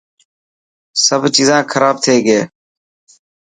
[1.05, 2.41] سڀ چيزان خراب ٿي گئي.